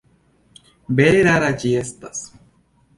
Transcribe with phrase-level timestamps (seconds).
[1.01, 2.29] Vere rara ĝi estas.